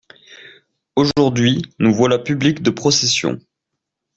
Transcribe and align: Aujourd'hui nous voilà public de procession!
Aujourd'hui 0.95 1.61
nous 1.77 1.93
voilà 1.93 2.17
public 2.17 2.63
de 2.63 2.71
procession! 2.71 3.37